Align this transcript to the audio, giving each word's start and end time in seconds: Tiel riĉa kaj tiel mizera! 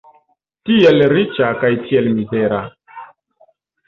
Tiel 0.69 1.03
riĉa 1.11 1.49
kaj 1.63 1.69
tiel 1.83 2.09
mizera! 2.21 2.63